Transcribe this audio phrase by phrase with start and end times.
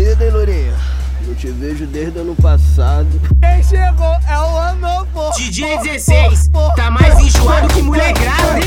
[0.00, 0.74] Sumido, hein, Lourinha?
[1.26, 3.06] Não te vejo desde ano passado.
[3.38, 5.36] Quem chegou é o ano novo.
[5.36, 8.66] DJ 16, tá mais enjoado que mulher grávida,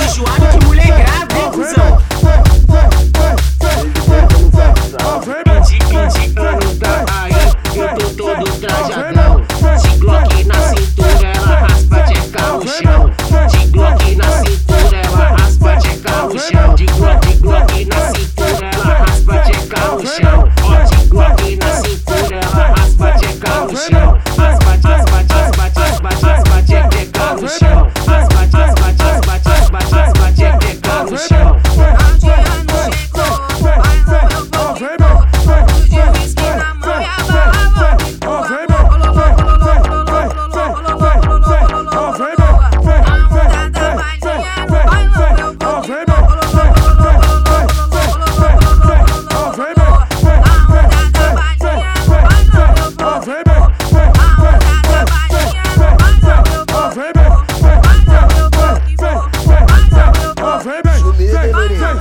[61.51, 61.93] Lourinha?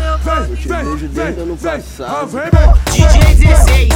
[0.49, 2.31] Não te vejo desde ano passado.
[2.91, 3.88] DJ 16,